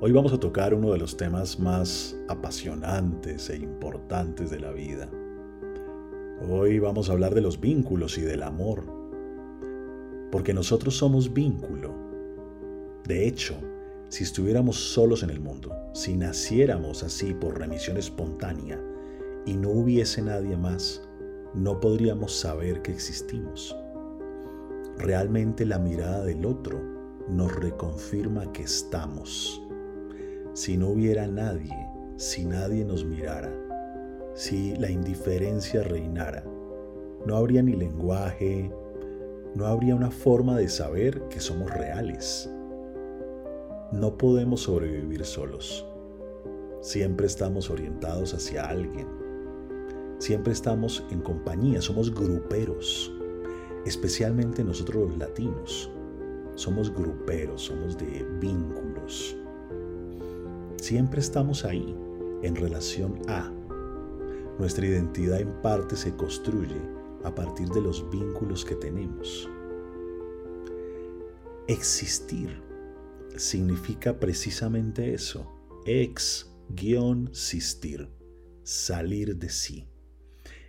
Hoy 0.00 0.12
vamos 0.12 0.32
a 0.32 0.38
tocar 0.38 0.74
uno 0.74 0.92
de 0.92 0.98
los 0.98 1.16
temas 1.16 1.58
más 1.58 2.16
apasionantes 2.28 3.50
e 3.50 3.56
importantes 3.56 4.48
de 4.48 4.60
la 4.60 4.70
vida. 4.70 5.10
Hoy 6.48 6.78
vamos 6.78 7.10
a 7.10 7.14
hablar 7.14 7.34
de 7.34 7.40
los 7.40 7.60
vínculos 7.60 8.16
y 8.16 8.20
del 8.20 8.44
amor. 8.44 8.84
Porque 10.30 10.54
nosotros 10.54 10.96
somos 10.96 11.34
vínculo. 11.34 11.92
De 13.08 13.26
hecho, 13.26 13.56
si 14.08 14.22
estuviéramos 14.22 14.76
solos 14.76 15.24
en 15.24 15.30
el 15.30 15.40
mundo, 15.40 15.74
si 15.94 16.16
naciéramos 16.16 17.02
así 17.02 17.34
por 17.34 17.58
remisión 17.58 17.96
espontánea 17.96 18.80
y 19.46 19.56
no 19.56 19.70
hubiese 19.70 20.22
nadie 20.22 20.56
más, 20.56 21.02
no 21.54 21.80
podríamos 21.80 22.38
saber 22.38 22.82
que 22.82 22.92
existimos. 22.92 23.76
Realmente 24.96 25.66
la 25.66 25.80
mirada 25.80 26.24
del 26.24 26.46
otro 26.46 26.80
nos 27.28 27.52
reconfirma 27.56 28.52
que 28.52 28.62
estamos 28.62 29.60
si 30.52 30.76
no 30.76 30.88
hubiera 30.88 31.26
nadie, 31.26 31.74
si 32.16 32.44
nadie 32.44 32.84
nos 32.84 33.04
mirara, 33.04 33.52
si 34.34 34.76
la 34.76 34.90
indiferencia 34.90 35.82
reinara, 35.82 36.44
no 37.26 37.36
habría 37.36 37.62
ni 37.62 37.74
lenguaje, 37.74 38.70
no 39.54 39.66
habría 39.66 39.94
una 39.94 40.10
forma 40.10 40.56
de 40.56 40.68
saber 40.68 41.22
que 41.28 41.40
somos 41.40 41.70
reales. 41.72 42.50
No 43.92 44.16
podemos 44.16 44.62
sobrevivir 44.62 45.24
solos. 45.24 45.86
Siempre 46.80 47.26
estamos 47.26 47.70
orientados 47.70 48.34
hacia 48.34 48.66
alguien. 48.66 49.08
Siempre 50.18 50.52
estamos 50.52 51.04
en 51.10 51.20
compañía, 51.20 51.80
somos 51.80 52.14
gruperos, 52.14 53.12
especialmente 53.84 54.62
nosotros 54.62 55.08
los 55.08 55.18
latinos. 55.18 55.90
Somos 56.54 56.92
gruperos, 56.92 57.62
somos 57.62 57.96
de 57.96 58.26
vínculos. 58.40 59.36
Siempre 60.80 61.20
estamos 61.20 61.64
ahí, 61.64 61.94
en 62.42 62.54
relación 62.54 63.20
a. 63.28 63.52
Nuestra 64.58 64.86
identidad 64.86 65.40
en 65.40 65.60
parte 65.60 65.96
se 65.96 66.14
construye 66.14 66.80
a 67.24 67.34
partir 67.34 67.68
de 67.70 67.80
los 67.80 68.08
vínculos 68.10 68.64
que 68.64 68.76
tenemos. 68.76 69.50
Existir 71.66 72.62
significa 73.36 74.20
precisamente 74.20 75.14
eso, 75.14 75.52
ex-sistir, 75.84 76.48
salir 78.62 79.36
de 79.36 79.48
sí. 79.48 79.88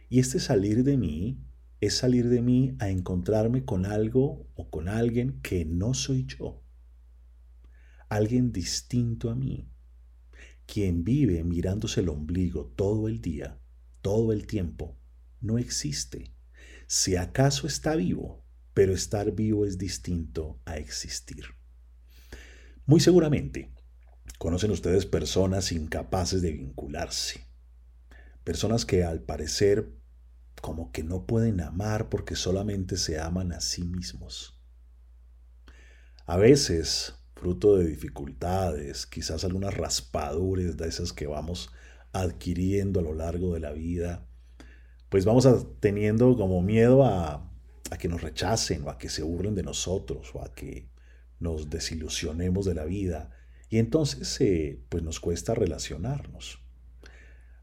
Y 0.10 0.20
este 0.20 0.40
salir 0.40 0.84
de 0.84 0.98
mí 0.98 1.40
es 1.82 1.94
salir 1.94 2.30
de 2.30 2.42
mí 2.42 2.76
a 2.80 2.90
encontrarme 2.90 3.64
con 3.64 3.86
algo 3.86 4.48
o 4.56 4.72
con 4.72 4.90
alguien 4.90 5.40
que 5.42 5.66
no 5.66 5.94
soy 5.94 6.26
yo, 6.26 6.64
alguien 8.10 8.52
distinto 8.52 9.30
a 9.30 9.36
mí, 9.36 9.70
quien 10.72 11.04
vive 11.04 11.44
mirándose 11.44 12.02
el 12.02 12.10
ombligo 12.10 12.66
todo 12.76 13.08
el 13.08 13.22
día, 13.22 13.60
todo 14.02 14.34
el 14.34 14.46
tiempo, 14.46 14.96
no 15.42 15.58
existe. 15.58 16.32
Si 16.86 17.16
acaso 17.16 17.66
está 17.66 17.96
vivo, 17.96 18.46
pero 18.74 18.94
estar 18.94 19.32
vivo 19.32 19.66
es 19.66 19.78
distinto 19.78 20.62
a 20.66 20.78
existir. 20.78 21.44
Muy 22.86 23.00
seguramente, 23.00 23.74
conocen 24.38 24.72
ustedes 24.72 25.06
personas 25.06 25.72
incapaces 25.72 26.42
de 26.42 26.52
vincularse. 26.52 27.48
Personas 28.44 28.86
que 28.86 29.04
al 29.04 29.22
parecer 29.22 29.96
como 30.62 30.92
que 30.92 31.04
no 31.04 31.26
pueden 31.26 31.62
amar 31.62 32.10
porque 32.10 32.36
solamente 32.36 32.98
se 32.98 33.20
aman 33.20 33.54
a 33.54 33.62
sí 33.62 33.84
mismos. 33.84 34.60
A 36.26 36.38
veces 36.38 37.16
fruto 37.40 37.78
de 37.78 37.88
dificultades, 37.88 39.06
quizás 39.06 39.46
algunas 39.46 39.74
raspaduras 39.74 40.76
de 40.76 40.88
esas 40.88 41.14
que 41.14 41.26
vamos 41.26 41.72
adquiriendo 42.12 43.00
a 43.00 43.04
lo 43.04 43.14
largo 43.14 43.54
de 43.54 43.62
la 43.62 43.72
vida, 43.72 44.28
pues 45.08 45.24
vamos 45.24 45.48
teniendo 45.80 46.36
como 46.36 46.62
miedo 46.62 47.06
a, 47.06 47.50
que 47.98 48.10
nos 48.10 48.22
rechacen 48.22 48.84
o 48.86 48.90
a 48.90 48.98
que 48.98 49.10
se 49.10 49.24
burlen 49.24 49.56
de 49.56 49.64
nosotros 49.64 50.32
o 50.36 50.44
a 50.44 50.54
que 50.54 50.90
nos 51.40 51.70
desilusionemos 51.70 52.66
de 52.66 52.76
la 52.76 52.86
vida 52.86 53.32
y 53.70 53.78
entonces 53.78 54.40
eh, 54.42 54.84
pues 54.90 55.02
nos 55.02 55.20
cuesta 55.20 55.56
relacionarnos. 55.56 56.60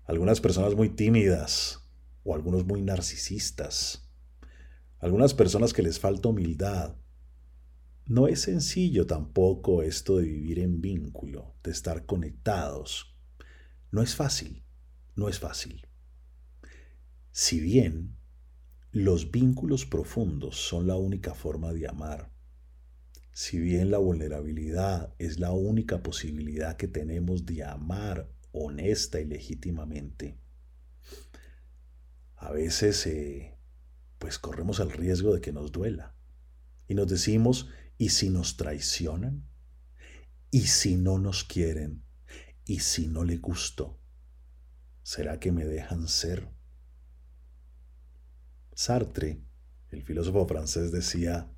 Algunas 0.05 0.41
personas 0.41 0.75
muy 0.75 0.89
tímidas 0.89 1.81
o 2.25 2.35
algunos 2.35 2.65
muy 2.65 2.81
narcisistas, 2.81 4.09
algunas 4.99 5.35
personas 5.35 5.73
que 5.73 5.83
les 5.83 6.01
falta 6.01 6.29
humildad, 6.29 6.97
no 8.07 8.29
es 8.29 8.43
sencillo 8.43 9.07
tampoco 9.07 9.83
esto 9.83 10.19
de 10.19 10.25
vivir 10.25 10.61
en 10.61 10.81
vínculo, 10.81 11.57
de 11.65 11.73
estar 11.73 12.07
conectados. 12.07 13.17
No 13.91 14.01
es 14.01 14.15
fácil, 14.15 14.65
no 15.17 15.29
es 15.29 15.41
fácil. 15.41 15.87
Si 17.33 17.59
bien 17.59 18.17
los 18.93 19.33
vínculos 19.33 19.87
profundos 19.87 20.57
son 20.57 20.87
la 20.87 20.97
única 20.97 21.35
forma 21.35 21.73
de 21.73 21.89
amar, 21.89 22.33
si 23.33 23.59
bien 23.59 23.91
la 23.91 23.99
vulnerabilidad 23.99 25.15
es 25.19 25.41
la 25.41 25.51
única 25.51 26.03
posibilidad 26.03 26.77
que 26.77 26.89
tenemos 26.89 27.45
de 27.45 27.65
amar 27.65 28.31
honesta 28.53 29.21
y 29.21 29.25
legítimamente, 29.25 30.39
a 32.37 32.53
veces 32.53 33.05
eh, 33.07 33.59
pues 34.19 34.39
corremos 34.39 34.79
el 34.79 34.93
riesgo 34.93 35.35
de 35.35 35.41
que 35.41 35.53
nos 35.53 35.73
duela 35.73 36.15
y 36.89 36.95
nos 36.95 37.09
decimos 37.09 37.69
¿Y 37.99 38.11
si 38.11 38.31
nos 38.31 38.57
traicionan? 38.57 39.49
¿Y 40.51 40.63
si 40.67 40.97
no 40.97 41.19
nos 41.19 41.45
quieren? 41.45 42.05
¿Y 42.65 42.81
si 42.81 43.07
no 43.09 43.25
le 43.25 43.39
gusto? 43.39 44.01
¿Será 45.03 45.39
que 45.39 45.53
me 45.53 45.65
dejan 45.65 46.09
ser? 46.09 46.49
Sartre, 48.75 49.43
el 49.91 50.03
filósofo 50.03 50.47
francés, 50.47 50.93
decía 50.93 51.51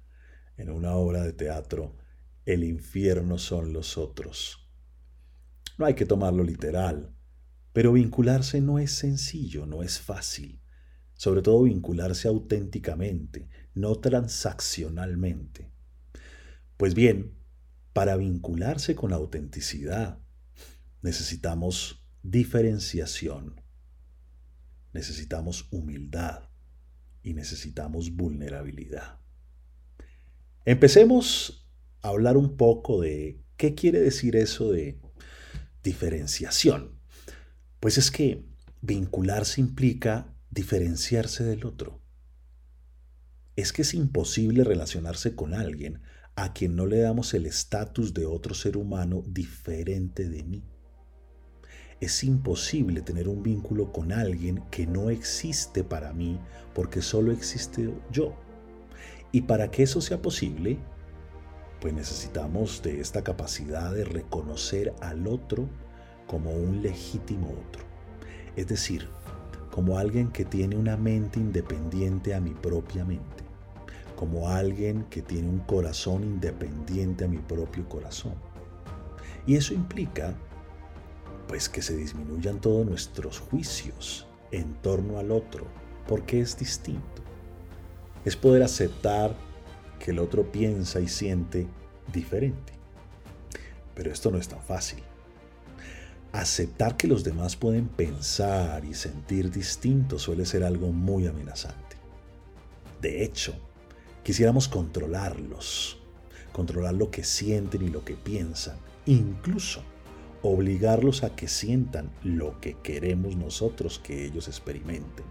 en 0.57 0.71
una 0.71 0.95
obra 0.95 1.23
de 1.23 1.33
teatro, 1.33 1.97
el 2.45 2.65
infierno 2.65 3.39
son 3.39 3.73
los 3.73 3.97
otros. 3.97 4.69
No 5.79 5.87
hay 5.87 5.95
que 5.95 6.07
tomarlo 6.07 6.43
literal, 6.43 7.15
pero 7.73 7.93
vincularse 7.93 8.61
no 8.61 8.79
es 8.79 8.93
sencillo, 8.93 9.67
no 9.67 9.83
es 9.83 10.01
fácil. 10.01 10.61
Sobre 11.15 11.43
todo 11.43 11.63
vincularse 11.63 12.29
auténticamente, 12.29 13.49
no 13.75 13.97
transaccionalmente. 13.97 15.73
Pues 16.79 16.95
bien, 16.95 17.35
para 17.93 18.17
vincularse 18.17 18.95
con 18.95 19.13
autenticidad 19.13 20.21
necesitamos 21.03 22.07
diferenciación, 22.23 23.61
necesitamos 24.93 25.67
humildad 25.73 26.49
y 27.25 27.35
necesitamos 27.35 28.15
vulnerabilidad. 28.15 29.19
Empecemos 30.65 31.69
a 32.01 32.11
hablar 32.11 32.37
un 32.37 32.57
poco 32.57 33.01
de 33.01 33.43
qué 33.57 33.75
quiere 33.75 34.01
decir 34.01 34.37
eso 34.37 34.71
de 34.71 35.01
diferenciación. 35.83 37.01
Pues 37.81 37.99
es 37.99 38.13
que 38.13 38.45
vincularse 38.83 39.61
implica 39.61 40.33
diferenciarse 40.51 41.43
del 41.43 41.67
otro. 41.67 42.01
Es 43.57 43.73
que 43.73 43.83
es 43.83 43.95
imposible 43.95 44.63
relacionarse 44.63 45.35
con 45.35 45.55
alguien 45.55 46.03
a 46.41 46.53
quien 46.53 46.77
no 46.77 46.87
le 46.87 47.01
damos 47.01 47.35
el 47.35 47.47
estatus 47.47 48.15
de 48.15 48.25
otro 48.25 48.55
ser 48.55 48.77
humano 48.77 49.25
diferente 49.27 50.29
de 50.29 50.45
mí. 50.45 50.63
Es 52.01 52.23
imposible 52.23 53.03
tener 53.03 53.29
un 53.29 53.43
vínculo 53.43 53.91
con 53.91 54.13
alguien 54.13 54.63
que 54.71 54.87
no 54.87 55.11
existe 55.11 55.83
para 55.83 56.13
mí 56.13 56.39
porque 56.77 57.03
solo 57.03 57.33
existe 57.33 57.93
yo. 58.13 58.37
Y 59.33 59.43
para 59.43 59.73
que 59.73 59.83
eso 59.83 60.01
sea 60.01 60.23
posible, 60.23 60.79
pues 61.81 61.93
necesitamos 61.93 62.83
de 62.85 63.01
esta 63.01 63.25
capacidad 63.25 63.93
de 63.93 64.05
reconocer 64.05 64.95
al 65.01 65.27
otro 65.27 65.69
como 66.29 66.53
un 66.53 66.83
legítimo 66.83 67.49
otro. 67.49 67.83
Es 68.55 68.69
decir, 68.69 69.09
como 69.73 69.99
alguien 69.99 70.31
que 70.31 70.45
tiene 70.45 70.77
una 70.77 70.97
mente 70.97 71.41
independiente 71.41 72.33
a 72.33 72.41
mi 72.41 72.55
propia 72.55 73.05
mente 73.05 73.48
como 74.19 74.49
alguien 74.49 75.05
que 75.11 75.23
tiene 75.23 75.49
un 75.49 75.61
corazón 75.61 76.25
independiente 76.25 77.25
a 77.25 77.29
mi 77.29 77.39
propio 77.39 77.89
corazón. 77.89 78.35
Y 79.47 79.55
eso 79.55 79.75
implica 79.75 80.35
pues 81.47 81.69
que 81.69 81.83
se 81.83 81.97
disminuyan 81.97 82.61
todos 82.61 82.85
nuestros 82.85 83.39
juicios 83.39 84.27
en 84.51 84.75
torno 84.83 85.21
al 85.21 85.31
otro, 85.31 85.69
porque 86.09 86.41
es 86.41 86.59
distinto. 86.59 87.23
Es 88.25 88.35
poder 88.35 88.65
aceptar 88.65 89.37
que 90.01 90.11
el 90.11 90.19
otro 90.19 90.51
piensa 90.51 90.99
y 90.99 91.07
siente 91.07 91.69
diferente. 92.13 92.73
Pero 93.95 94.13
esto 94.13 94.33
no 94.33 94.39
es 94.39 94.49
tan 94.49 94.61
fácil. 94.61 94.99
Aceptar 96.33 96.97
que 96.97 97.07
los 97.07 97.23
demás 97.23 97.55
pueden 97.55 97.87
pensar 97.87 98.85
y 98.85 98.95
sentir 98.95 99.53
distinto 99.53 100.19
suele 100.19 100.45
ser 100.45 100.65
algo 100.65 100.91
muy 100.91 101.29
amenazante. 101.29 101.97
De 103.01 103.23
hecho, 103.23 103.55
Quisiéramos 104.29 104.69
controlarlos, 104.69 105.97
controlar 106.53 106.93
lo 106.93 107.11
que 107.11 107.25
sienten 107.25 107.81
y 107.81 107.89
lo 107.89 108.05
que 108.05 108.15
piensan, 108.15 108.77
incluso 109.07 109.83
obligarlos 110.43 111.25
a 111.25 111.35
que 111.35 111.49
sientan 111.49 112.11
lo 112.23 112.61
que 112.61 112.75
queremos 112.83 113.37
nosotros 113.37 113.99
que 113.99 114.27
ellos 114.27 114.47
experimenten, 114.47 115.25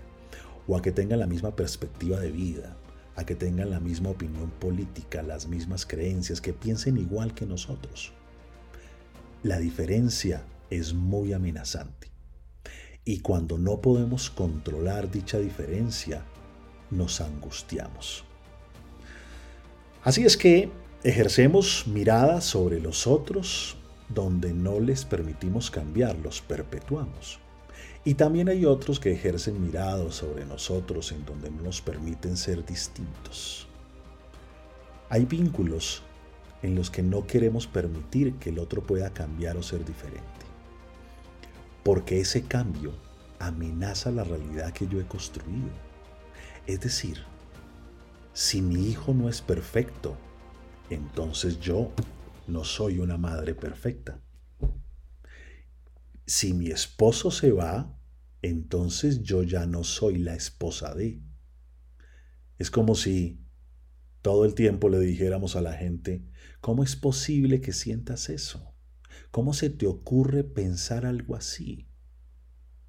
o 0.68 0.76
a 0.76 0.82
que 0.82 0.92
tengan 0.92 1.20
la 1.20 1.28
misma 1.28 1.56
perspectiva 1.56 2.20
de 2.20 2.32
vida, 2.32 2.76
a 3.16 3.24
que 3.24 3.36
tengan 3.36 3.70
la 3.70 3.80
misma 3.80 4.10
opinión 4.10 4.50
política, 4.50 5.22
las 5.22 5.46
mismas 5.48 5.86
creencias, 5.86 6.42
que 6.42 6.54
piensen 6.54 6.98
igual 6.98 7.36
que 7.36 7.46
nosotros. 7.46 8.14
La 9.44 9.60
diferencia 9.60 10.44
es 10.72 10.96
muy 10.96 11.34
amenazante. 11.34 12.08
Y 13.06 13.20
cuando 13.20 13.60
no 13.60 13.80
podemos 13.80 14.32
controlar 14.32 15.12
dicha 15.12 15.38
diferencia, 15.38 16.26
nos 16.90 17.22
angustiamos. 17.22 18.24
Así 20.07 20.24
es 20.24 20.38
que 20.38 20.71
ejercemos 21.04 21.86
mirada 21.86 22.39
sobre 22.39 22.80
los 22.80 23.07
otros 23.07 23.75
donde 24.07 24.54
no 24.54 24.80
les 24.80 25.04
permitimos 25.04 25.69
cambiar, 25.69 26.15
los 26.19 26.39
perpetuamos. 26.39 27.39
Y 28.06 28.13
también 28.13 28.48
hay 28.48 28.63
otros 28.63 29.01
que 29.01 29.12
ejercen 29.12 29.62
mirada 29.62 30.09
sobre 30.13 30.45
nosotros 30.45 31.12
en 31.12 31.25
donde 31.25 31.51
no 31.51 31.63
nos 31.63 31.81
permiten 31.81 32.38
ser 32.38 32.65
distintos. 32.65 33.68
Hay 35.09 35.25
vínculos 35.25 36.04
en 36.62 36.75
los 36.75 36.89
que 36.89 37.03
no 37.03 37.27
queremos 37.27 37.68
permitir 37.68 38.36
que 38.36 38.51
el 38.51 38.60
otro 38.60 38.81
pueda 38.81 39.10
cambiar 39.10 39.57
o 39.57 39.62
ser 39.62 39.83
diferente. 39.83 40.24
Porque 41.83 42.21
ese 42.21 42.44
cambio 42.44 42.94
amenaza 43.39 44.10
la 44.12 44.24
realidad 44.24 44.71
que 44.71 44.88
yo 44.88 45.01
he 45.01 45.06
construido. 45.06 45.68
Es 46.65 46.80
decir, 46.80 47.25
si 48.38 48.62
mi 48.62 48.88
hijo 48.88 49.16
no 49.16 49.30
es 49.30 49.42
perfecto, 49.42 50.16
entonces 50.92 51.60
yo 51.60 51.92
no 52.45 52.63
soy 52.63 53.00
una 53.00 53.18
madre 53.18 53.56
perfecta. 53.56 54.22
Si 56.28 56.54
mi 56.54 56.68
esposo 56.68 57.31
se 57.31 57.51
va, 57.51 58.00
entonces 58.44 59.24
yo 59.24 59.42
ya 59.42 59.66
no 59.66 59.84
soy 59.84 60.19
la 60.19 60.36
esposa 60.36 60.94
de. 60.94 61.19
Es 62.60 62.69
como 62.69 62.94
si 62.94 63.44
todo 64.22 64.45
el 64.45 64.54
tiempo 64.54 64.88
le 64.89 65.00
dijéramos 65.00 65.56
a 65.56 65.62
la 65.62 65.74
gente, 65.74 66.24
¿cómo 66.62 66.84
es 66.84 66.95
posible 66.95 67.60
que 67.60 67.74
sientas 67.74 68.30
eso? 68.30 68.75
¿Cómo 69.31 69.56
se 69.56 69.72
te 69.72 69.88
ocurre 69.88 70.44
pensar 70.44 71.07
algo 71.07 71.36
así? 71.36 71.89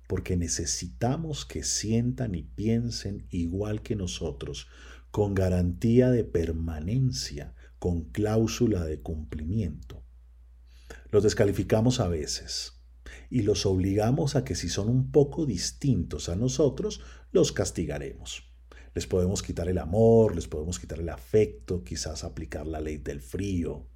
Porque 0.08 0.36
necesitamos 0.36 1.46
que 1.46 1.64
sientan 1.64 2.34
y 2.34 2.42
piensen 2.42 3.26
igual 3.30 3.80
que 3.80 3.96
nosotros, 3.96 4.68
con 5.10 5.34
garantía 5.34 6.10
de 6.10 6.24
permanencia, 6.24 7.54
con 7.78 8.04
cláusula 8.10 8.84
de 8.84 9.00
cumplimiento. 9.00 10.04
Los 11.10 11.22
descalificamos 11.22 12.00
a 12.00 12.08
veces 12.08 12.82
y 13.30 13.42
los 13.42 13.66
obligamos 13.66 14.36
a 14.36 14.44
que 14.44 14.54
si 14.54 14.68
son 14.68 14.88
un 14.88 15.10
poco 15.10 15.46
distintos 15.46 16.28
a 16.28 16.36
nosotros, 16.36 17.00
los 17.32 17.52
castigaremos. 17.52 18.44
Les 18.94 19.06
podemos 19.06 19.42
quitar 19.42 19.68
el 19.68 19.78
amor, 19.78 20.34
les 20.34 20.48
podemos 20.48 20.78
quitar 20.78 20.98
el 20.98 21.08
afecto, 21.08 21.84
quizás 21.84 22.24
aplicar 22.24 22.66
la 22.66 22.80
ley 22.80 22.98
del 22.98 23.20
frío 23.20 23.88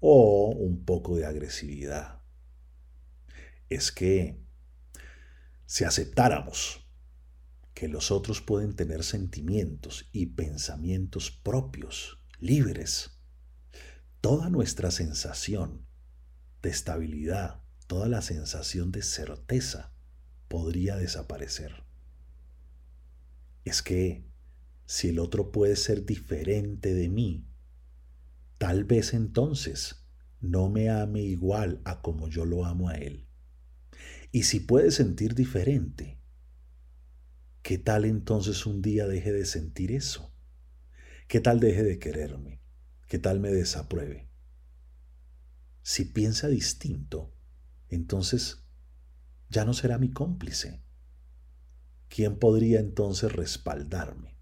o 0.00 0.50
un 0.50 0.84
poco 0.84 1.16
de 1.16 1.24
agresividad. 1.24 2.20
Es 3.68 3.92
que 3.92 4.42
si 5.66 5.84
aceptáramos 5.84 6.83
que 7.74 7.88
los 7.88 8.10
otros 8.10 8.40
pueden 8.40 8.74
tener 8.74 9.02
sentimientos 9.02 10.08
y 10.12 10.26
pensamientos 10.26 11.30
propios, 11.30 12.20
libres. 12.38 13.18
Toda 14.20 14.48
nuestra 14.48 14.90
sensación 14.90 15.84
de 16.62 16.70
estabilidad, 16.70 17.62
toda 17.86 18.08
la 18.08 18.22
sensación 18.22 18.92
de 18.92 19.02
certeza 19.02 19.92
podría 20.48 20.96
desaparecer. 20.96 21.84
Es 23.64 23.82
que 23.82 24.24
si 24.86 25.08
el 25.08 25.18
otro 25.18 25.50
puede 25.50 25.76
ser 25.76 26.06
diferente 26.06 26.94
de 26.94 27.08
mí, 27.08 27.48
tal 28.58 28.84
vez 28.84 29.14
entonces 29.14 30.06
no 30.40 30.68
me 30.68 30.90
ame 30.90 31.22
igual 31.22 31.80
a 31.84 32.02
como 32.02 32.28
yo 32.28 32.44
lo 32.44 32.64
amo 32.66 32.88
a 32.88 32.94
él. 32.94 33.26
Y 34.30 34.44
si 34.44 34.60
puede 34.60 34.90
sentir 34.90 35.34
diferente, 35.34 36.20
¿qué 37.64 37.78
tal 37.78 38.04
entonces 38.04 38.66
un 38.66 38.82
día 38.82 39.06
deje 39.08 39.32
de 39.32 39.46
sentir 39.46 39.90
eso? 39.90 40.30
¿Qué 41.28 41.40
tal 41.40 41.60
deje 41.60 41.82
de 41.82 41.98
quererme? 41.98 42.60
¿Qué 43.08 43.18
tal 43.18 43.40
me 43.40 43.48
desapruebe? 43.48 44.28
Si 45.80 46.04
piensa 46.04 46.48
distinto, 46.48 47.34
entonces 47.88 48.66
ya 49.48 49.64
no 49.64 49.72
será 49.72 49.96
mi 49.96 50.10
cómplice. 50.10 50.84
¿Quién 52.08 52.38
podría 52.38 52.80
entonces 52.80 53.32
respaldarme? 53.32 54.36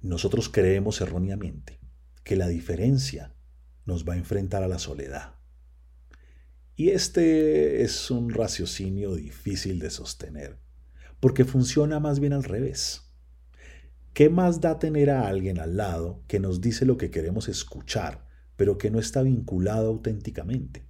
Nosotros 0.00 0.48
creemos 0.48 1.02
erróneamente 1.02 1.80
que 2.24 2.34
la 2.34 2.48
diferencia 2.48 3.36
nos 3.84 4.08
va 4.08 4.14
a 4.14 4.18
enfrentar 4.18 4.62
a 4.62 4.68
la 4.68 4.78
soledad. 4.78 5.34
Y 6.76 6.88
este 6.88 7.82
es 7.82 8.10
un 8.10 8.30
raciocinio 8.30 9.14
difícil 9.16 9.80
de 9.80 9.90
sostener, 9.90 10.61
porque 11.22 11.44
funciona 11.44 12.00
más 12.00 12.18
bien 12.18 12.32
al 12.32 12.42
revés. 12.42 13.02
¿Qué 14.12 14.28
más 14.28 14.60
da 14.60 14.80
tener 14.80 15.08
a 15.08 15.28
alguien 15.28 15.60
al 15.60 15.76
lado 15.76 16.20
que 16.26 16.40
nos 16.40 16.60
dice 16.60 16.84
lo 16.84 16.96
que 16.96 17.12
queremos 17.12 17.48
escuchar, 17.48 18.26
pero 18.56 18.76
que 18.76 18.90
no 18.90 18.98
está 18.98 19.22
vinculado 19.22 19.86
auténticamente? 19.86 20.84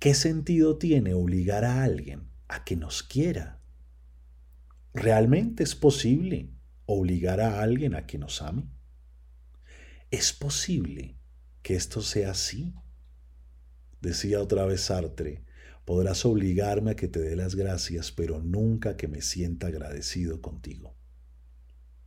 ¿Qué 0.00 0.14
sentido 0.14 0.78
tiene 0.78 1.14
obligar 1.14 1.64
a 1.64 1.84
alguien 1.84 2.28
a 2.48 2.64
que 2.64 2.74
nos 2.74 3.04
quiera? 3.04 3.60
¿Realmente 4.94 5.62
es 5.62 5.76
posible 5.76 6.50
obligar 6.84 7.40
a 7.40 7.62
alguien 7.62 7.94
a 7.94 8.08
que 8.08 8.18
nos 8.18 8.42
ame? 8.42 8.64
¿Es 10.10 10.32
posible 10.32 11.16
que 11.62 11.76
esto 11.76 12.02
sea 12.02 12.32
así? 12.32 12.74
Decía 14.00 14.40
otra 14.40 14.64
vez 14.64 14.80
Sartre, 14.80 15.44
podrás 15.84 16.24
obligarme 16.24 16.92
a 16.92 16.96
que 16.96 17.08
te 17.08 17.20
dé 17.20 17.36
las 17.36 17.54
gracias, 17.54 18.12
pero 18.12 18.40
nunca 18.40 18.96
que 18.96 19.08
me 19.08 19.20
sienta 19.20 19.66
agradecido 19.66 20.40
contigo. 20.40 20.96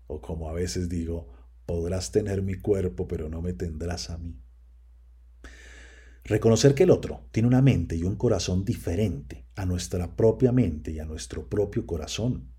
O 0.08 0.22
como 0.22 0.50
a 0.50 0.54
veces 0.54 0.90
digo, 0.90 1.34
podrás 1.66 2.12
tener 2.12 2.42
mi 2.42 2.56
cuerpo, 2.56 3.08
pero 3.08 3.30
no 3.30 3.42
me 3.42 3.54
tendrás 3.54 4.10
a 4.10 4.18
mí. 4.18 4.42
Reconocer 6.24 6.76
que 6.76 6.84
el 6.84 6.92
otro 6.92 7.30
tiene 7.32 7.48
una 7.48 7.62
mente 7.62 7.96
y 7.96 8.04
un 8.04 8.18
corazón 8.18 8.66
diferente 8.66 9.48
a 9.56 9.66
nuestra 9.66 10.16
propia 10.16 10.52
mente 10.52 10.92
y 10.92 11.00
a 11.00 11.06
nuestro 11.06 11.48
propio 11.48 11.86
corazón 11.86 12.54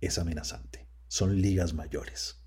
es 0.00 0.18
amenazante. 0.18 0.88
Son 1.08 1.40
ligas 1.40 1.74
mayores. 1.74 2.44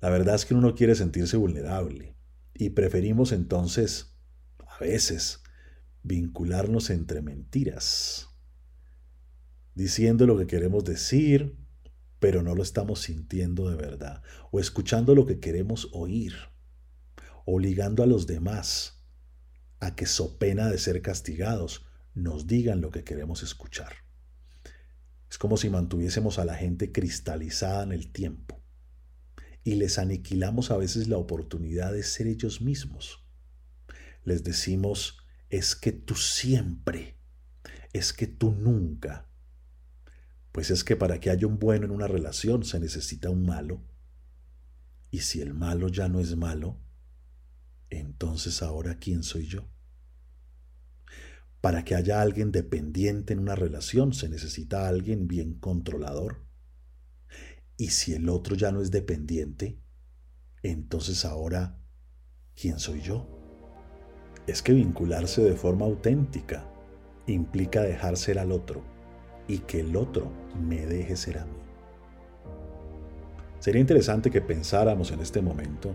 La 0.00 0.10
verdad 0.10 0.34
es 0.34 0.44
que 0.44 0.52
uno 0.52 0.68
no 0.68 0.74
quiere 0.74 0.94
sentirse 0.94 1.36
vulnerable 1.36 2.16
y 2.52 2.70
preferimos 2.70 3.32
entonces, 3.32 4.18
a 4.66 4.78
veces, 4.80 5.42
vincularnos 6.02 6.90
entre 6.90 7.22
mentiras, 7.22 8.28
diciendo 9.74 10.26
lo 10.26 10.38
que 10.38 10.46
queremos 10.46 10.84
decir, 10.84 11.56
pero 12.18 12.42
no 12.42 12.54
lo 12.54 12.62
estamos 12.62 13.00
sintiendo 13.00 13.68
de 13.70 13.76
verdad, 13.76 14.22
o 14.50 14.60
escuchando 14.60 15.14
lo 15.14 15.26
que 15.26 15.40
queremos 15.40 15.88
oír, 15.92 16.34
obligando 17.44 18.02
a 18.02 18.06
los 18.06 18.26
demás 18.26 19.04
a 19.80 19.96
que, 19.96 20.06
so 20.06 20.38
pena 20.38 20.68
de 20.68 20.78
ser 20.78 21.02
castigados, 21.02 21.84
nos 22.14 22.46
digan 22.46 22.80
lo 22.80 22.90
que 22.90 23.02
queremos 23.02 23.42
escuchar. 23.42 23.92
Es 25.28 25.38
como 25.38 25.56
si 25.56 25.70
mantuviésemos 25.70 26.38
a 26.38 26.44
la 26.44 26.54
gente 26.54 26.92
cristalizada 26.92 27.82
en 27.82 27.92
el 27.92 28.12
tiempo 28.12 28.62
y 29.64 29.74
les 29.76 29.98
aniquilamos 29.98 30.70
a 30.70 30.76
veces 30.76 31.08
la 31.08 31.16
oportunidad 31.16 31.92
de 31.92 32.02
ser 32.02 32.26
ellos 32.26 32.60
mismos. 32.60 33.24
Les 34.24 34.44
decimos, 34.44 35.21
es 35.52 35.76
que 35.76 35.92
tú 35.92 36.14
siempre, 36.14 37.18
es 37.92 38.14
que 38.14 38.26
tú 38.26 38.52
nunca, 38.52 39.28
pues 40.50 40.70
es 40.70 40.82
que 40.82 40.96
para 40.96 41.20
que 41.20 41.28
haya 41.28 41.46
un 41.46 41.58
bueno 41.58 41.84
en 41.84 41.90
una 41.90 42.06
relación 42.06 42.64
se 42.64 42.80
necesita 42.80 43.28
un 43.28 43.44
malo. 43.44 43.84
Y 45.10 45.20
si 45.20 45.42
el 45.42 45.52
malo 45.52 45.88
ya 45.88 46.08
no 46.08 46.20
es 46.20 46.36
malo, 46.36 46.80
entonces 47.90 48.62
ahora 48.62 48.96
¿quién 48.96 49.22
soy 49.22 49.46
yo? 49.46 49.68
Para 51.60 51.84
que 51.84 51.96
haya 51.96 52.22
alguien 52.22 52.50
dependiente 52.50 53.34
en 53.34 53.38
una 53.38 53.54
relación 53.54 54.14
se 54.14 54.30
necesita 54.30 54.88
alguien 54.88 55.28
bien 55.28 55.52
controlador. 55.58 56.46
Y 57.76 57.88
si 57.88 58.14
el 58.14 58.30
otro 58.30 58.56
ya 58.56 58.72
no 58.72 58.80
es 58.80 58.90
dependiente, 58.90 59.78
entonces 60.62 61.26
ahora 61.26 61.78
¿quién 62.54 62.78
soy 62.78 63.02
yo? 63.02 63.41
Es 64.46 64.62
que 64.62 64.72
vincularse 64.72 65.42
de 65.42 65.54
forma 65.54 65.86
auténtica 65.86 66.64
implica 67.26 67.82
dejar 67.82 68.16
ser 68.16 68.38
al 68.38 68.52
otro 68.52 68.82
y 69.46 69.58
que 69.58 69.80
el 69.80 69.96
otro 69.96 70.30
me 70.60 70.84
deje 70.86 71.16
ser 71.16 71.38
a 71.38 71.44
mí. 71.44 71.58
Sería 73.60 73.80
interesante 73.80 74.30
que 74.30 74.40
pensáramos 74.40 75.12
en 75.12 75.20
este 75.20 75.40
momento 75.40 75.94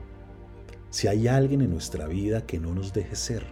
si 0.89 1.08
hay 1.08 1.27
alguien 1.27 1.62
en 1.62 1.72
nuestra 1.72 2.08
vida 2.08 2.46
que 2.46 2.60
no 2.60 2.74
nos 2.74 2.94
deje 2.94 3.16
ser. 3.16 3.44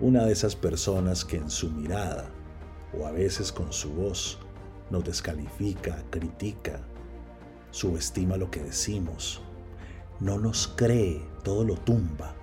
Una 0.00 0.24
de 0.24 0.32
esas 0.32 0.54
personas 0.54 1.24
que 1.24 1.36
en 1.36 1.50
su 1.50 1.70
mirada 1.70 2.30
o 2.96 3.06
a 3.06 3.10
veces 3.10 3.50
con 3.50 3.72
su 3.72 3.92
voz 3.92 4.38
nos 4.90 5.02
descalifica, 5.04 6.04
critica, 6.10 6.80
subestima 7.72 8.36
lo 8.36 8.50
que 8.50 8.62
decimos, 8.62 9.42
no 10.20 10.38
nos 10.38 10.68
cree, 10.68 11.20
todo 11.42 11.64
lo 11.64 11.74
tumba. 11.74 12.36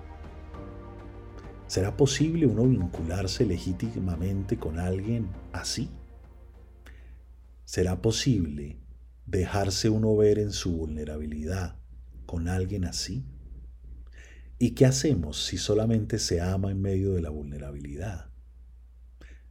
¿Será 1.72 1.96
posible 1.96 2.44
uno 2.44 2.68
vincularse 2.68 3.46
legítimamente 3.46 4.58
con 4.58 4.78
alguien 4.78 5.30
así? 5.54 5.88
¿Será 7.64 8.02
posible 8.02 8.76
dejarse 9.24 9.88
uno 9.88 10.14
ver 10.14 10.38
en 10.38 10.52
su 10.52 10.76
vulnerabilidad 10.76 11.80
con 12.26 12.46
alguien 12.48 12.84
así? 12.84 13.24
¿Y 14.58 14.72
qué 14.72 14.84
hacemos 14.84 15.46
si 15.46 15.56
solamente 15.56 16.18
se 16.18 16.42
ama 16.42 16.70
en 16.70 16.82
medio 16.82 17.14
de 17.14 17.22
la 17.22 17.30
vulnerabilidad? 17.30 18.30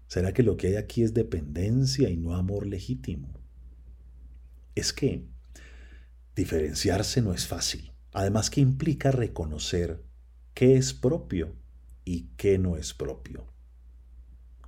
¿Será 0.06 0.32
que 0.32 0.44
lo 0.44 0.58
que 0.58 0.68
hay 0.68 0.76
aquí 0.76 1.02
es 1.02 1.16
dependencia 1.16 2.08
y 2.12 2.18
no 2.18 2.36
amor 2.36 2.68
legítimo? 2.68 3.34
Es 4.76 4.94
que 4.94 5.26
diferenciarse 6.36 7.24
no 7.24 7.34
es 7.34 7.48
fácil. 7.48 7.94
Además 8.14 8.52
que 8.52 8.62
implica 8.62 9.10
reconocer 9.10 10.04
qué 10.54 10.76
es 10.76 10.94
propio 10.94 11.60
y 12.06 12.30
qué 12.38 12.58
no 12.58 12.78
es 12.78 12.94
propio. 12.94 13.48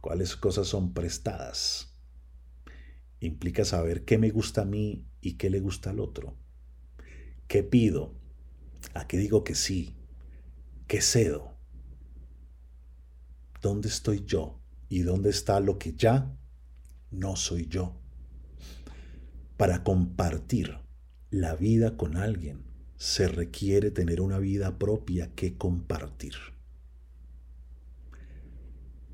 Cuáles 0.02 0.36
cosas 0.36 0.68
son 0.68 0.94
prestadas. 0.94 1.96
Implica 3.20 3.64
saber 3.64 4.04
qué 4.04 4.18
me 4.18 4.32
gusta 4.32 4.64
a 4.64 4.66
mí 4.66 5.06
y 5.22 5.34
qué 5.34 5.50
le 5.50 5.60
gusta 5.60 5.92
al 5.92 6.00
otro. 6.00 6.36
¿Qué 7.48 7.64
pido? 7.64 8.14
¿A 8.94 9.08
qué 9.08 9.18
digo 9.18 9.44
que 9.44 9.56
sí? 9.56 9.96
¿Qué 10.88 11.02
cedo? 11.02 11.56
¿Dónde 13.62 13.88
estoy 13.88 14.26
yo? 14.26 14.60
¿Y 14.90 15.04
dónde 15.04 15.30
está 15.30 15.60
lo 15.60 15.80
que 15.80 15.94
ya 15.94 16.38
no 17.12 17.36
soy 17.36 17.68
yo? 17.68 17.96
Para 19.56 19.84
compartir 19.84 20.80
la 21.32 21.56
vida 21.56 21.96
con 21.96 22.18
alguien 22.18 22.64
se 22.98 23.28
requiere 23.28 23.90
tener 23.90 24.22
una 24.22 24.38
vida 24.38 24.78
propia 24.78 25.34
que 25.34 25.58
compartir. 25.58 26.53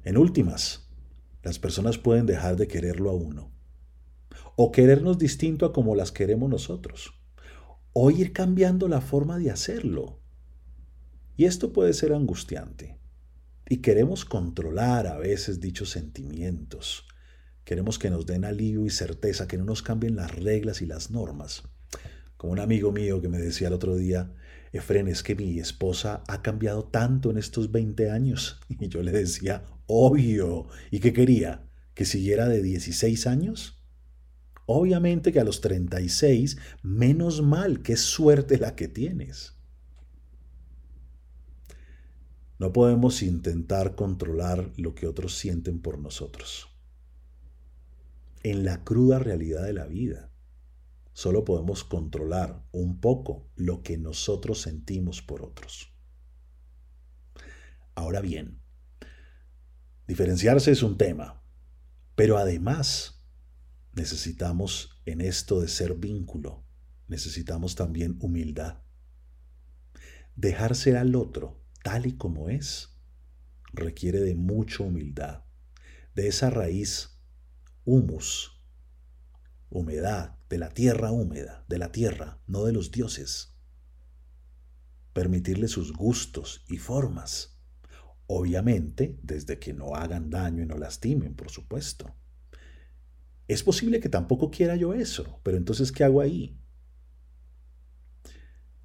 En 0.03 0.18
últimas, 0.18 0.89
las 1.44 1.60
personas 1.60 1.98
pueden 1.98 2.25
dejar 2.25 2.56
de 2.56 2.68
quererlo 2.68 3.10
a 3.10 3.13
uno, 3.13 3.51
o 4.56 4.72
querernos 4.72 5.18
distinto 5.18 5.65
a 5.65 5.74
como 5.74 5.96
las 5.96 6.12
queremos 6.12 6.50
nosotros, 6.50 7.13
o 7.94 8.12
ir 8.12 8.34
cambiando 8.34 8.88
la 8.88 9.01
forma 9.01 9.38
de 9.38 9.51
hacerlo. 9.51 10.22
Y 11.36 11.46
esto 11.46 11.74
puede 11.74 11.94
ser 11.94 12.13
angustiante. 12.13 12.98
Y 13.70 13.77
queremos 13.77 14.25
controlar 14.25 15.08
a 15.08 15.18
veces 15.18 15.60
dichos 15.60 15.89
sentimientos. 15.89 17.06
Queremos 17.63 18.00
que 18.00 18.10
nos 18.10 18.25
den 18.25 18.46
alivio 18.46 18.86
y 18.86 18.89
certeza, 18.89 19.48
que 19.48 19.58
no 19.58 19.63
nos 19.63 19.82
cambien 19.82 20.15
las 20.15 20.36
reglas 20.36 20.82
y 20.82 20.86
las 20.86 21.12
normas. 21.12 21.63
Como 22.36 22.53
un 22.53 22.60
amigo 22.60 22.91
mío 22.91 23.22
que 23.22 23.29
me 23.29 23.38
decía 23.38 23.68
el 23.68 23.74
otro 23.74 23.96
día, 23.96 24.34
Efren, 24.72 25.08
es 25.08 25.24
que 25.24 25.36
mi 25.36 25.60
esposa 25.60 26.24
ha 26.28 26.42
cambiado 26.42 26.84
tanto 26.86 27.32
en 27.32 27.38
estos 27.38 27.72
20 27.72 28.12
años. 28.12 28.60
Y 28.70 28.88
yo 28.88 29.02
le 29.04 29.12
decía, 29.12 29.64
obvio. 29.88 30.68
¿Y 30.92 31.00
qué 31.00 31.14
quería? 31.14 31.68
¿Que 31.94 32.06
siguiera 32.06 32.48
de 32.48 32.62
16 32.62 33.28
años? 33.28 33.84
Obviamente 34.66 35.32
que 35.34 35.40
a 35.40 35.44
los 35.44 35.62
36, 35.62 36.58
menos 36.84 37.42
mal, 37.42 37.82
qué 37.82 37.98
suerte 37.98 38.60
la 38.60 38.76
que 38.76 38.88
tienes. 38.88 39.56
No 42.60 42.72
podemos 42.72 43.24
intentar 43.24 43.96
controlar 43.96 44.72
lo 44.78 44.94
que 44.94 45.08
otros 45.08 45.36
sienten 45.38 45.82
por 45.82 45.98
nosotros. 45.98 46.68
En 48.44 48.64
la 48.64 48.84
cruda 48.84 49.18
realidad 49.18 49.64
de 49.64 49.74
la 49.74 49.88
vida, 49.88 50.30
Solo 51.20 51.44
podemos 51.44 51.84
controlar 51.84 52.66
un 52.72 53.02
poco 53.02 53.52
lo 53.58 53.84
que 53.84 53.98
nosotros 53.98 54.62
sentimos 54.62 55.22
por 55.22 55.42
otros. 55.42 55.94
Ahora 57.94 58.22
bien, 58.22 58.62
diferenciarse 60.08 60.72
es 60.72 60.82
un 60.82 60.98
tema, 60.98 61.44
pero 62.16 62.38
además 62.38 63.22
necesitamos 63.92 65.02
en 65.06 65.20
esto 65.20 65.60
de 65.60 65.68
ser 65.68 65.96
vínculo, 65.96 66.64
necesitamos 67.10 67.76
también 67.76 68.16
humildad. 68.22 68.82
Dejar 70.38 70.74
ser 70.74 70.96
al 70.96 71.14
otro 71.18 71.62
tal 71.84 72.06
y 72.06 72.16
como 72.16 72.48
es 72.48 72.98
requiere 73.74 74.22
de 74.22 74.36
mucha 74.36 74.84
humildad, 74.84 75.44
de 76.16 76.30
esa 76.30 76.50
raíz 76.50 77.20
humus, 77.84 78.59
humedad 79.70 80.38
de 80.50 80.58
la 80.58 80.70
tierra 80.70 81.12
húmeda, 81.12 81.66
de 81.68 81.78
la 81.78 81.92
tierra, 81.92 82.42
no 82.48 82.66
de 82.66 82.74
los 82.74 82.92
dioses. 82.92 83.56
Permitirle 85.14 85.68
sus 85.68 85.94
gustos 85.94 86.64
y 86.68 86.78
formas. 86.78 87.60
Obviamente, 88.28 89.20
desde 89.24 89.60
que 89.60 89.74
no 89.74 89.96
hagan 89.96 90.30
daño 90.30 90.64
y 90.64 90.66
no 90.66 90.78
lastimen, 90.78 91.36
por 91.36 91.50
supuesto. 91.50 92.16
Es 93.48 93.64
posible 93.64 94.00
que 94.00 94.10
tampoco 94.10 94.52
quiera 94.52 94.76
yo 94.76 94.94
eso, 94.94 95.40
pero 95.44 95.58
entonces, 95.58 95.92
¿qué 95.92 96.04
hago 96.04 96.22
ahí? 96.22 96.60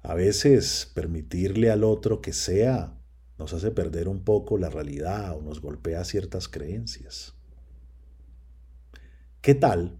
A 0.01 0.13
veces 0.13 0.91
permitirle 0.93 1.71
al 1.71 1.83
otro 1.83 2.21
que 2.21 2.33
sea 2.33 2.99
nos 3.37 3.53
hace 3.53 3.71
perder 3.71 4.07
un 4.07 4.23
poco 4.23 4.57
la 4.57 4.69
realidad 4.69 5.35
o 5.35 5.41
nos 5.41 5.61
golpea 5.61 6.03
ciertas 6.05 6.47
creencias. 6.47 7.35
¿Qué 9.41 9.55
tal 9.55 9.99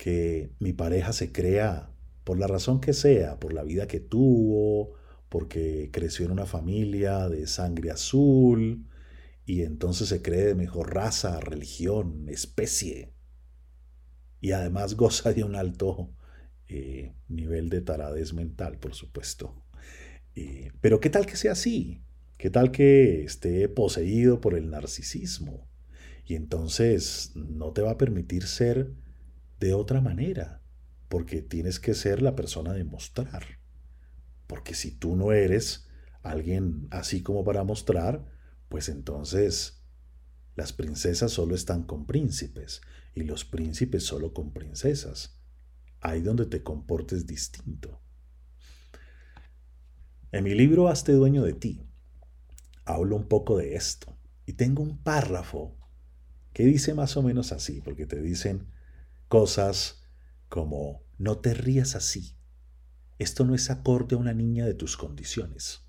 que 0.00 0.54
mi 0.60 0.72
pareja 0.72 1.12
se 1.12 1.30
crea, 1.30 1.92
por 2.24 2.38
la 2.38 2.46
razón 2.46 2.80
que 2.80 2.94
sea, 2.94 3.38
por 3.38 3.52
la 3.52 3.62
vida 3.62 3.86
que 3.86 4.00
tuvo, 4.00 4.94
porque 5.28 5.90
creció 5.92 6.24
en 6.24 6.32
una 6.32 6.46
familia 6.46 7.28
de 7.28 7.46
sangre 7.46 7.90
azul, 7.90 8.86
y 9.44 9.60
entonces 9.60 10.08
se 10.08 10.22
cree 10.22 10.46
de 10.46 10.54
mejor 10.54 10.94
raza, 10.94 11.38
religión, 11.40 12.30
especie, 12.30 13.12
y 14.40 14.52
además 14.52 14.94
goza 14.96 15.34
de 15.34 15.44
un 15.44 15.54
alto 15.54 16.14
eh, 16.66 17.12
nivel 17.28 17.68
de 17.68 17.82
taradez 17.82 18.32
mental, 18.32 18.78
por 18.78 18.94
supuesto. 18.94 19.66
Pero 20.80 21.00
¿qué 21.00 21.10
tal 21.10 21.26
que 21.26 21.36
sea 21.36 21.52
así? 21.52 22.00
¿Qué 22.38 22.48
tal 22.48 22.70
que 22.70 23.22
esté 23.22 23.68
poseído 23.68 24.40
por 24.40 24.54
el 24.54 24.70
narcisismo? 24.70 25.68
Y 26.24 26.36
entonces 26.36 27.32
no 27.34 27.72
te 27.72 27.82
va 27.82 27.90
a 27.90 27.98
permitir 27.98 28.44
ser 28.46 28.94
de 29.60 29.74
otra 29.74 30.00
manera, 30.00 30.62
porque 31.08 31.42
tienes 31.42 31.78
que 31.78 31.94
ser 31.94 32.22
la 32.22 32.34
persona 32.34 32.72
de 32.72 32.84
mostrar. 32.84 33.44
Porque 34.46 34.74
si 34.74 34.90
tú 34.90 35.16
no 35.16 35.32
eres 35.32 35.86
alguien 36.22 36.88
así 36.90 37.22
como 37.22 37.44
para 37.44 37.62
mostrar, 37.62 38.24
pues 38.68 38.88
entonces 38.88 39.84
las 40.56 40.72
princesas 40.72 41.32
solo 41.32 41.54
están 41.54 41.84
con 41.84 42.06
príncipes 42.06 42.80
y 43.14 43.22
los 43.22 43.44
príncipes 43.44 44.02
solo 44.02 44.32
con 44.32 44.52
princesas. 44.52 45.38
Ahí 46.00 46.22
donde 46.22 46.46
te 46.46 46.62
comportes 46.62 47.26
distinto. 47.26 48.00
En 50.32 50.44
mi 50.44 50.54
libro 50.54 50.88
Hazte 50.88 51.12
dueño 51.12 51.42
de 51.42 51.52
ti, 51.52 51.86
hablo 52.84 53.16
un 53.16 53.28
poco 53.28 53.58
de 53.58 53.74
esto 53.74 54.16
y 54.46 54.54
tengo 54.54 54.82
un 54.82 55.02
párrafo 55.02 55.76
que 56.52 56.64
dice 56.64 56.94
más 56.94 57.16
o 57.16 57.22
menos 57.22 57.52
así, 57.52 57.80
porque 57.80 58.06
te 58.06 58.20
dicen, 58.22 58.66
Cosas 59.30 60.02
como, 60.48 61.04
no 61.16 61.38
te 61.38 61.54
rías 61.54 61.94
así. 61.94 62.36
Esto 63.16 63.44
no 63.44 63.54
es 63.54 63.70
acorde 63.70 64.16
a 64.16 64.18
una 64.18 64.34
niña 64.34 64.66
de 64.66 64.74
tus 64.74 64.96
condiciones. 64.96 65.84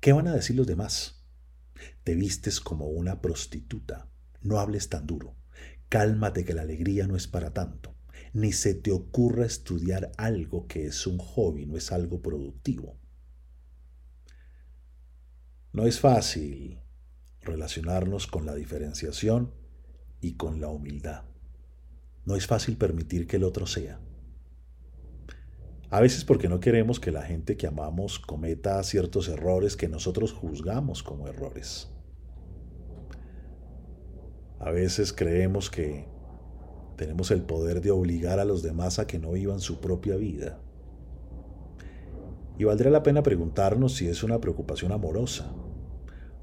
¿Qué 0.00 0.12
van 0.12 0.26
a 0.26 0.34
decir 0.34 0.56
los 0.56 0.66
demás? 0.66 1.24
Te 2.02 2.16
vistes 2.16 2.58
como 2.58 2.88
una 2.88 3.22
prostituta. 3.22 4.10
No 4.42 4.58
hables 4.58 4.88
tan 4.88 5.06
duro. 5.06 5.36
Cálmate 5.88 6.44
que 6.44 6.54
la 6.54 6.62
alegría 6.62 7.06
no 7.06 7.14
es 7.14 7.28
para 7.28 7.52
tanto. 7.54 7.94
Ni 8.32 8.50
se 8.50 8.74
te 8.74 8.90
ocurra 8.90 9.46
estudiar 9.46 10.10
algo 10.16 10.66
que 10.66 10.86
es 10.86 11.06
un 11.06 11.18
hobby, 11.18 11.66
no 11.66 11.76
es 11.76 11.92
algo 11.92 12.20
productivo. 12.20 12.98
No 15.72 15.86
es 15.86 16.00
fácil 16.00 16.80
relacionarnos 17.42 18.26
con 18.26 18.44
la 18.44 18.56
diferenciación 18.56 19.54
y 20.20 20.34
con 20.34 20.60
la 20.60 20.66
humildad. 20.66 21.35
No 22.26 22.36
es 22.36 22.46
fácil 22.46 22.76
permitir 22.76 23.26
que 23.26 23.36
el 23.36 23.44
otro 23.44 23.66
sea. 23.66 24.00
A 25.88 26.00
veces 26.00 26.24
porque 26.24 26.48
no 26.48 26.58
queremos 26.58 26.98
que 26.98 27.12
la 27.12 27.22
gente 27.22 27.56
que 27.56 27.68
amamos 27.68 28.18
cometa 28.18 28.82
ciertos 28.82 29.28
errores 29.28 29.76
que 29.76 29.88
nosotros 29.88 30.32
juzgamos 30.32 31.04
como 31.04 31.28
errores. 31.28 31.88
A 34.58 34.72
veces 34.72 35.12
creemos 35.12 35.70
que 35.70 36.08
tenemos 36.96 37.30
el 37.30 37.42
poder 37.42 37.80
de 37.80 37.92
obligar 37.92 38.40
a 38.40 38.44
los 38.44 38.62
demás 38.62 38.98
a 38.98 39.06
que 39.06 39.20
no 39.20 39.32
vivan 39.32 39.60
su 39.60 39.80
propia 39.80 40.16
vida. 40.16 40.58
Y 42.58 42.64
valdría 42.64 42.90
la 42.90 43.04
pena 43.04 43.22
preguntarnos 43.22 43.94
si 43.94 44.08
es 44.08 44.24
una 44.24 44.40
preocupación 44.40 44.90
amorosa 44.90 45.54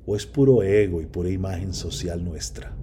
o 0.06 0.16
es 0.16 0.26
puro 0.26 0.64
ego 0.64 1.02
y 1.02 1.08
pura 1.08 1.30
imagen 1.30 1.74
social 1.74 2.24
nuestra. 2.24 2.74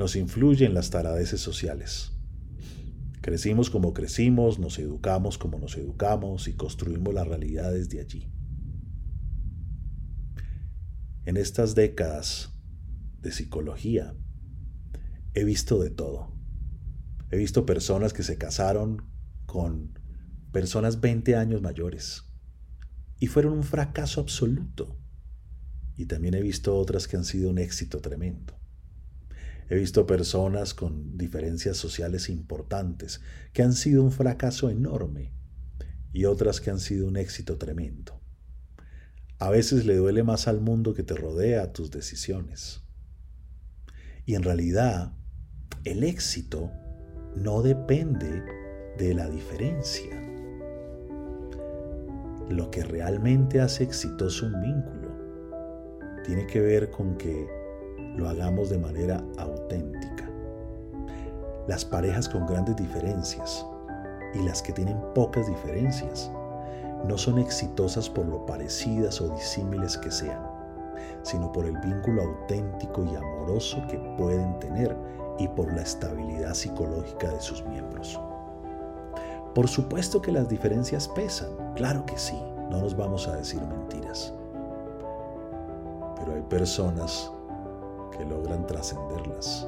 Nos 0.00 0.16
influyen 0.16 0.72
las 0.72 0.88
taradeces 0.88 1.42
sociales. 1.42 2.12
Crecimos 3.20 3.68
como 3.68 3.92
crecimos, 3.92 4.58
nos 4.58 4.78
educamos 4.78 5.36
como 5.36 5.58
nos 5.58 5.76
educamos 5.76 6.48
y 6.48 6.54
construimos 6.54 7.12
las 7.12 7.28
realidades 7.28 7.90
de 7.90 8.00
allí. 8.00 8.32
En 11.26 11.36
estas 11.36 11.74
décadas 11.74 12.58
de 13.20 13.30
psicología 13.30 14.16
he 15.34 15.44
visto 15.44 15.78
de 15.78 15.90
todo. 15.90 16.34
He 17.30 17.36
visto 17.36 17.66
personas 17.66 18.14
que 18.14 18.22
se 18.22 18.38
casaron 18.38 19.02
con 19.44 19.98
personas 20.50 21.02
20 21.02 21.36
años 21.36 21.60
mayores 21.60 22.24
y 23.18 23.26
fueron 23.26 23.52
un 23.52 23.64
fracaso 23.64 24.22
absoluto. 24.22 24.98
Y 25.94 26.06
también 26.06 26.32
he 26.32 26.40
visto 26.40 26.74
otras 26.74 27.06
que 27.06 27.18
han 27.18 27.26
sido 27.26 27.50
un 27.50 27.58
éxito 27.58 28.00
tremendo. 28.00 28.60
He 29.70 29.76
visto 29.76 30.04
personas 30.04 30.74
con 30.74 31.16
diferencias 31.16 31.76
sociales 31.76 32.28
importantes 32.28 33.20
que 33.52 33.62
han 33.62 33.72
sido 33.72 34.02
un 34.02 34.10
fracaso 34.10 34.68
enorme 34.68 35.32
y 36.12 36.24
otras 36.24 36.60
que 36.60 36.70
han 36.70 36.80
sido 36.80 37.06
un 37.06 37.16
éxito 37.16 37.56
tremendo. 37.56 38.20
A 39.38 39.48
veces 39.48 39.86
le 39.86 39.94
duele 39.94 40.24
más 40.24 40.48
al 40.48 40.60
mundo 40.60 40.92
que 40.92 41.04
te 41.04 41.14
rodea 41.14 41.72
tus 41.72 41.92
decisiones. 41.92 42.82
Y 44.26 44.34
en 44.34 44.42
realidad, 44.42 45.12
el 45.84 46.02
éxito 46.02 46.72
no 47.36 47.62
depende 47.62 48.42
de 48.98 49.14
la 49.14 49.30
diferencia. 49.30 50.20
Lo 52.48 52.72
que 52.72 52.82
realmente 52.82 53.60
hace 53.60 53.84
exitoso 53.84 54.46
un 54.46 54.60
vínculo 54.60 56.20
tiene 56.24 56.48
que 56.48 56.60
ver 56.60 56.90
con 56.90 57.16
que 57.16 57.59
lo 58.16 58.28
hagamos 58.28 58.70
de 58.70 58.78
manera 58.78 59.22
auténtica. 59.38 60.28
Las 61.66 61.84
parejas 61.84 62.28
con 62.28 62.46
grandes 62.46 62.76
diferencias 62.76 63.64
y 64.34 64.42
las 64.42 64.62
que 64.62 64.72
tienen 64.72 64.98
pocas 65.14 65.46
diferencias 65.46 66.30
no 67.06 67.16
son 67.16 67.38
exitosas 67.38 68.08
por 68.08 68.26
lo 68.26 68.44
parecidas 68.46 69.20
o 69.20 69.28
disímiles 69.28 69.96
que 69.98 70.10
sean, 70.10 70.42
sino 71.22 71.50
por 71.52 71.66
el 71.66 71.76
vínculo 71.78 72.22
auténtico 72.22 73.04
y 73.04 73.16
amoroso 73.16 73.78
que 73.88 73.98
pueden 74.18 74.58
tener 74.58 74.96
y 75.38 75.48
por 75.48 75.72
la 75.72 75.82
estabilidad 75.82 76.54
psicológica 76.54 77.30
de 77.30 77.40
sus 77.40 77.64
miembros. 77.66 78.20
Por 79.54 79.66
supuesto 79.66 80.20
que 80.20 80.32
las 80.32 80.48
diferencias 80.48 81.08
pesan, 81.08 81.48
claro 81.74 82.04
que 82.06 82.18
sí, 82.18 82.40
no 82.70 82.80
nos 82.80 82.96
vamos 82.96 83.26
a 83.26 83.36
decir 83.36 83.60
mentiras. 83.62 84.32
Pero 86.16 86.34
hay 86.34 86.42
personas 86.42 87.32
que 88.10 88.24
logran 88.24 88.66
trascenderlas, 88.66 89.66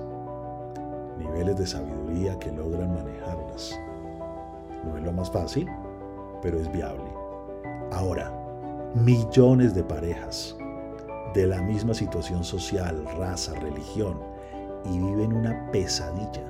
niveles 1.18 1.56
de 1.56 1.66
sabiduría 1.66 2.38
que 2.38 2.52
logran 2.52 2.94
manejarlas. 2.94 3.78
No 4.84 4.96
es 4.96 5.04
lo 5.04 5.12
más 5.12 5.30
fácil, 5.30 5.68
pero 6.42 6.58
es 6.58 6.70
viable. 6.72 7.11
Ahora, 7.92 8.32
millones 8.94 9.75
de 9.75 9.84
parejas 9.84 10.56
de 11.34 11.46
la 11.46 11.62
misma 11.62 11.94
situación 11.94 12.44
social, 12.44 13.04
raza, 13.16 13.54
religión, 13.54 14.18
y 14.84 14.99
viven 14.99 15.32
una 15.32 15.70
pesadilla, 15.70 16.46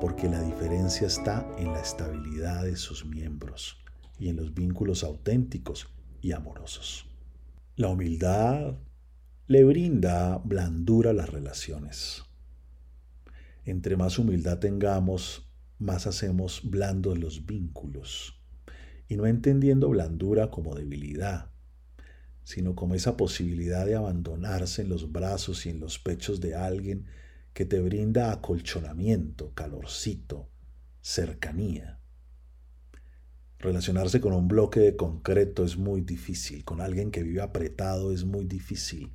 porque 0.00 0.28
la 0.28 0.40
diferencia 0.40 1.06
está 1.06 1.46
en 1.58 1.72
la 1.72 1.80
estabilidad 1.80 2.64
de 2.64 2.76
sus 2.76 3.04
miembros 3.04 3.78
y 4.18 4.28
en 4.28 4.36
los 4.36 4.54
vínculos 4.54 5.04
auténticos 5.04 5.88
y 6.20 6.32
amorosos. 6.32 7.06
La 7.76 7.88
humildad 7.88 8.74
le 9.48 9.64
brinda 9.64 10.38
blandura 10.38 11.10
a 11.10 11.14
las 11.14 11.28
relaciones. 11.28 12.22
Entre 13.64 13.96
más 13.96 14.18
humildad 14.18 14.60
tengamos, 14.60 15.50
más 15.80 16.06
hacemos 16.06 16.60
blandos 16.62 17.18
los 17.18 17.44
vínculos. 17.44 18.40
Y 19.08 19.16
no 19.16 19.26
entendiendo 19.26 19.88
blandura 19.88 20.50
como 20.50 20.76
debilidad, 20.76 21.50
sino 22.44 22.76
como 22.76 22.94
esa 22.94 23.16
posibilidad 23.16 23.84
de 23.84 23.96
abandonarse 23.96 24.82
en 24.82 24.88
los 24.88 25.10
brazos 25.10 25.66
y 25.66 25.70
en 25.70 25.80
los 25.80 25.98
pechos 25.98 26.40
de 26.40 26.54
alguien 26.54 27.06
que 27.52 27.64
te 27.64 27.80
brinda 27.80 28.30
acolchonamiento, 28.30 29.52
calorcito, 29.54 30.48
cercanía. 31.00 32.00
Relacionarse 33.58 34.20
con 34.20 34.34
un 34.34 34.46
bloque 34.46 34.78
de 34.78 34.96
concreto 34.96 35.64
es 35.64 35.76
muy 35.76 36.00
difícil, 36.00 36.64
con 36.64 36.80
alguien 36.80 37.10
que 37.10 37.24
vive 37.24 37.42
apretado 37.42 38.12
es 38.12 38.24
muy 38.24 38.44
difícil 38.44 39.12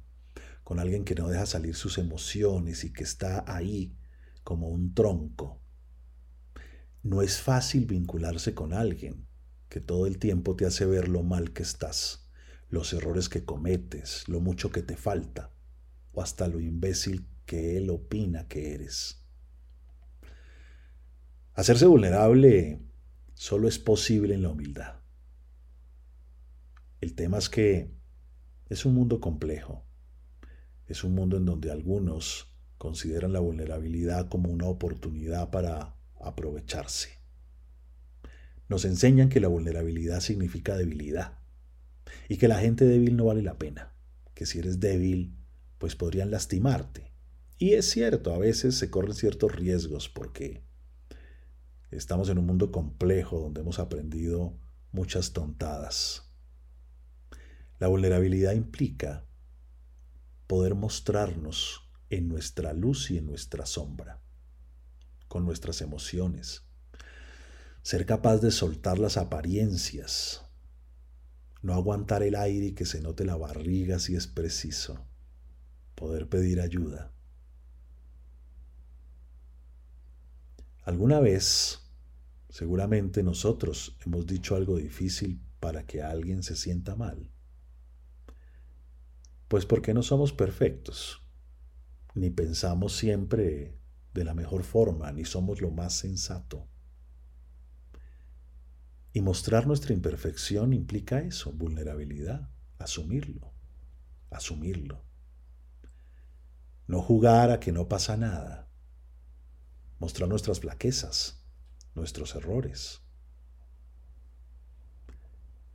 con 0.68 0.80
alguien 0.80 1.06
que 1.06 1.16
no 1.16 1.30
deja 1.30 1.46
salir 1.46 1.76
sus 1.76 1.98
emociones 1.98 2.84
y 2.84 2.92
que 2.92 3.06
está 3.06 3.46
ahí 3.48 3.96
como 4.44 4.68
un 4.68 4.94
tronco. 4.94 5.62
No 7.04 7.22
es 7.22 7.40
fácil 7.40 7.86
vincularse 7.86 8.54
con 8.54 8.74
alguien 8.74 9.30
que 9.70 9.80
todo 9.80 10.08
el 10.08 10.20
tiempo 10.20 10.58
te 10.58 10.66
hace 10.66 10.86
ver 10.86 11.08
lo 11.08 11.24
mal 11.24 11.54
que 11.54 11.64
estás, 11.64 12.30
los 12.68 12.92
errores 12.92 13.30
que 13.30 13.46
cometes, 13.46 14.28
lo 14.28 14.42
mucho 14.42 14.70
que 14.70 14.82
te 14.82 14.98
falta, 14.98 15.54
o 16.12 16.22
hasta 16.22 16.50
lo 16.50 16.60
imbécil 16.60 17.30
que 17.46 17.78
él 17.78 17.90
opina 17.90 18.50
que 18.50 18.74
eres. 18.74 19.26
Hacerse 21.54 21.86
vulnerable 21.86 22.82
solo 23.36 23.70
es 23.70 23.80
posible 23.80 24.34
en 24.36 24.42
la 24.42 24.50
humildad. 24.50 25.00
El 27.00 27.16
tema 27.16 27.38
es 27.38 27.48
que 27.48 27.96
es 28.68 28.84
un 28.84 28.96
mundo 28.96 29.22
complejo 29.22 29.87
es 30.88 31.04
un 31.04 31.14
mundo 31.14 31.38
en 31.38 31.46
donde 31.46 31.72
algunos 31.72 32.48
consideran 32.78 33.34
la 33.34 33.40
vulnerabilidad 33.40 34.30
como 34.30 34.50
una 34.50 34.68
oportunidad 34.68 35.50
para 35.50 35.96
aprovecharse. 36.20 37.10
Nos 38.70 38.86
enseñan 38.86 39.30
que 39.30 39.40
la 39.40 39.48
vulnerabilidad 39.48 40.20
significa 40.20 40.76
debilidad 40.76 41.40
y 42.30 42.38
que 42.38 42.48
la 42.48 42.60
gente 42.60 42.86
débil 42.86 43.16
no 43.16 43.26
vale 43.26 43.42
la 43.42 43.58
pena, 43.58 43.94
que 44.34 44.46
si 44.46 44.60
eres 44.60 44.80
débil, 44.80 45.36
pues 45.78 45.96
podrían 45.96 46.32
lastimarte. 46.32 47.12
Y 47.58 47.74
es 47.74 47.90
cierto, 47.90 48.34
a 48.34 48.38
veces 48.38 48.76
se 48.76 48.90
corren 48.90 49.14
ciertos 49.14 49.56
riesgos 49.56 50.10
porque 50.10 50.64
estamos 51.92 52.30
en 52.30 52.38
un 52.38 52.46
mundo 52.46 52.72
complejo 52.72 53.40
donde 53.40 53.62
hemos 53.62 53.80
aprendido 53.80 54.58
muchas 54.92 55.34
tontadas. 55.34 56.24
La 57.80 57.88
vulnerabilidad 57.88 58.54
implica 58.54 59.27
poder 60.48 60.76
mostrarnos 60.76 61.84
en 62.10 62.30
nuestra 62.30 62.74
luz 62.74 63.12
y 63.12 63.18
en 63.18 63.26
nuestra 63.26 63.66
sombra, 63.66 64.22
con 65.28 65.46
nuestras 65.46 65.82
emociones, 65.82 66.64
ser 67.82 68.06
capaz 68.06 68.38
de 68.38 68.52
soltar 68.52 68.98
las 68.98 69.18
apariencias, 69.18 70.44
no 71.62 71.74
aguantar 71.74 72.24
el 72.24 72.36
aire 72.36 72.68
y 72.68 72.74
que 72.74 72.86
se 72.86 73.02
note 73.02 73.26
la 73.26 73.36
barriga 73.36 74.00
si 74.00 74.16
es 74.16 74.28
preciso, 74.28 75.06
poder 75.96 76.30
pedir 76.30 76.62
ayuda. 76.62 77.12
Alguna 80.84 81.20
vez, 81.20 81.82
seguramente 82.50 83.22
nosotros 83.22 83.98
hemos 84.06 84.26
dicho 84.26 84.56
algo 84.56 84.78
difícil 84.78 85.42
para 85.60 85.86
que 85.86 86.02
alguien 86.02 86.44
se 86.44 86.56
sienta 86.56 86.96
mal. 86.96 87.30
Pues 89.48 89.66
porque 89.66 89.94
no 89.94 90.04
somos 90.04 90.34
perfectos, 90.34 91.24
ni 92.16 92.30
pensamos 92.30 92.96
siempre 92.96 93.78
de 94.14 94.24
la 94.24 94.34
mejor 94.34 94.64
forma, 94.64 95.12
ni 95.12 95.26
somos 95.26 95.62
lo 95.62 95.72
más 95.72 95.94
sensato. 95.94 96.68
Y 99.14 99.22
mostrar 99.22 99.68
nuestra 99.68 99.94
imperfección 99.94 100.74
implica 100.74 101.20
eso, 101.20 101.52
vulnerabilidad, 101.54 102.50
asumirlo, 102.78 103.54
asumirlo. 104.30 105.04
No 106.88 107.02
jugar 107.02 107.52
a 107.52 107.60
que 107.60 107.72
no 107.72 107.88
pasa 107.88 108.18
nada. 108.18 108.70
Mostrar 110.00 110.30
nuestras 110.30 110.60
flaquezas, 110.60 111.44
nuestros 111.96 112.36
errores. 112.36 113.02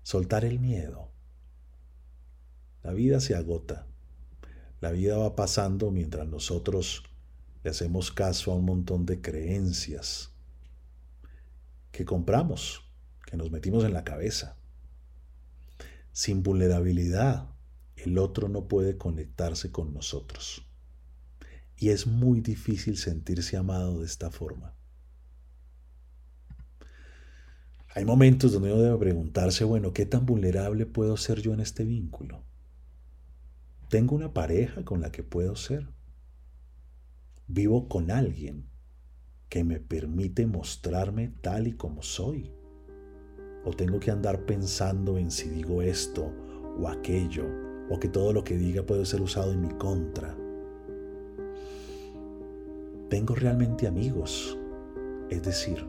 Soltar 0.03 0.45
el 0.45 0.59
miedo. 0.59 1.12
La 2.83 2.93
vida 2.93 3.21
se 3.21 3.35
agota. 3.35 3.87
La 4.81 4.91
vida 4.91 5.17
va 5.17 5.37
pasando 5.37 5.91
mientras 5.91 6.27
nosotros 6.27 7.05
le 7.63 7.71
hacemos 7.71 8.11
caso 8.11 8.51
a 8.51 8.57
un 8.57 8.65
montón 8.65 9.07
de 9.07 9.21
creencias 9.21 10.33
que 11.93 12.05
compramos, 12.05 12.83
que 13.25 13.37
nos 13.37 13.51
metimos 13.51 13.85
en 13.85 13.93
la 13.93 14.03
cabeza. 14.03 14.57
Sin 16.11 16.43
vulnerabilidad, 16.43 17.49
el 17.97 18.19
otro 18.19 18.49
no 18.49 18.67
puede 18.67 18.99
conectarse 18.99 19.71
con 19.71 19.95
nosotros. 19.95 20.67
Y 21.77 21.91
es 21.91 22.07
muy 22.07 22.41
difícil 22.41 22.97
sentirse 22.97 23.57
amado 23.57 24.01
de 24.01 24.07
esta 24.07 24.31
forma. 24.31 24.75
Hay 27.95 28.05
momentos 28.05 28.53
donde 28.53 28.73
uno 28.73 28.83
debe 28.83 28.99
preguntarse, 28.99 29.65
bueno, 29.65 29.93
¿qué 29.93 30.07
tan 30.07 30.25
vulnerable 30.25 30.87
puedo 30.87 31.17
ser 31.17 31.41
yo 31.43 31.53
en 31.53 31.61
este 31.61 31.85
vínculo? 31.85 32.43
¿Tengo 33.93 34.17
una 34.17 34.33
pareja 34.33 34.87
con 34.87 35.03
la 35.03 35.13
que 35.13 35.23
puedo 35.23 35.55
ser? 35.55 35.87
¿Vivo 37.47 37.91
con 37.91 38.11
alguien 38.11 38.71
que 39.51 39.65
me 39.65 39.81
permite 39.81 40.47
mostrarme 40.47 41.35
tal 41.43 41.67
y 41.67 41.73
como 41.73 42.01
soy? 42.01 42.55
¿O 43.67 43.73
tengo 43.73 44.01
que 44.01 44.11
andar 44.11 44.47
pensando 44.47 45.19
en 45.19 45.31
si 45.31 45.51
digo 45.51 45.83
esto 45.83 46.33
o 46.81 46.89
aquello, 46.89 47.45
o 47.91 48.01
que 48.01 48.09
todo 48.09 48.33
lo 48.33 48.43
que 48.45 48.57
diga 48.57 48.83
puede 48.83 49.05
ser 49.05 49.21
usado 49.21 49.53
en 49.53 49.61
mi 49.61 49.75
contra? 49.75 50.35
¿Tengo 53.11 53.35
realmente 53.35 53.87
amigos? 53.87 54.59
Es 55.29 55.43
decir, 55.43 55.87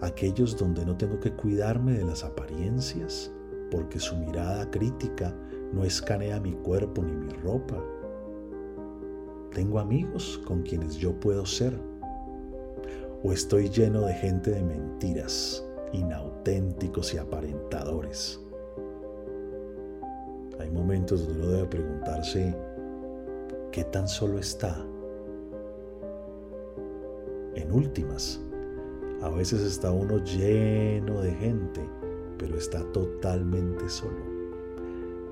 aquellos 0.00 0.56
donde 0.56 0.86
no 0.86 0.96
tengo 0.96 1.20
que 1.20 1.34
cuidarme 1.34 1.92
de 1.92 2.06
las 2.06 2.24
apariencias, 2.24 3.30
porque 3.70 4.00
su 4.00 4.16
mirada 4.16 4.70
crítica 4.70 5.36
no 5.72 5.84
escanea 5.84 6.40
mi 6.40 6.52
cuerpo 6.52 7.02
ni 7.02 7.12
mi 7.12 7.32
ropa. 7.42 7.76
Tengo 9.52 9.78
amigos 9.78 10.40
con 10.46 10.62
quienes 10.62 10.96
yo 10.96 11.18
puedo 11.18 11.44
ser. 11.46 11.78
O 13.24 13.32
estoy 13.32 13.68
lleno 13.68 14.02
de 14.02 14.14
gente 14.14 14.52
de 14.52 14.62
mentiras, 14.62 15.64
inauténticos 15.92 17.12
y 17.14 17.18
aparentadores. 17.18 18.40
Hay 20.60 20.70
momentos 20.70 21.26
donde 21.26 21.42
uno 21.42 21.52
debe 21.52 21.68
preguntarse, 21.68 22.54
¿qué 23.72 23.84
tan 23.84 24.06
solo 24.08 24.38
está? 24.38 24.84
En 27.54 27.72
últimas, 27.72 28.40
a 29.22 29.28
veces 29.30 29.62
está 29.62 29.90
uno 29.90 30.18
lleno 30.18 31.20
de 31.20 31.32
gente, 31.32 31.80
pero 32.38 32.56
está 32.56 32.84
totalmente 32.92 33.88
solo, 33.88 34.24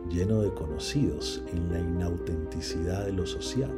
lleno 0.09 0.43
de 0.43 0.53
conocidos 0.55 1.43
en 1.53 1.73
la 1.73 1.81
inautenticidad 1.81 3.07
de 3.07 3.13
lo 3.13 3.27
social, 3.27 3.71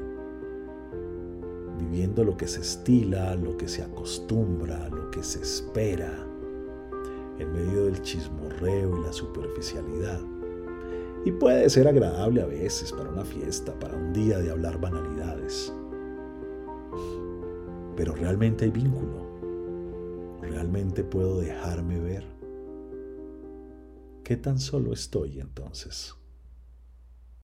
viviendo 1.79 2.25
lo 2.25 2.37
que 2.37 2.49
se 2.49 2.61
estila, 2.61 3.35
lo 3.37 3.57
que 3.57 3.69
se 3.69 3.83
acostumbra, 3.83 4.88
lo 4.88 5.11
que 5.11 5.23
se 5.23 5.41
espera, 5.41 6.27
en 7.38 7.53
medio 7.53 7.85
del 7.85 8.03
chismorreo 8.03 8.99
y 8.99 9.05
la 9.05 9.12
superficialidad. 9.12 10.21
Y 11.25 11.33
puede 11.33 11.69
ser 11.71 11.88
agradable 11.88 12.43
a 12.43 12.47
veces 12.47 12.93
para 12.93 13.11
una 13.11 13.25
fiesta, 13.25 13.79
para 13.79 13.97
un 13.97 14.12
día 14.12 14.38
de 14.38 14.51
hablar 14.51 14.81
banalidades. 14.81 15.73
Pero 17.97 18.14
realmente 18.14 18.64
hay 18.64 18.71
vínculo 18.71 19.29
¿Realmente 20.41 21.05
puedo 21.05 21.41
dejarme 21.41 21.99
ver? 22.01 22.25
¿Qué 24.25 24.37
tan 24.37 24.59
solo 24.59 24.93
estoy 24.93 25.41
entonces? 25.41 26.14